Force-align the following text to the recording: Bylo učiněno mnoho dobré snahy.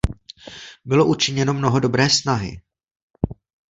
Bylo 0.85 1.05
učiněno 1.05 1.53
mnoho 1.53 1.79
dobré 1.79 2.09
snahy. 2.09 2.61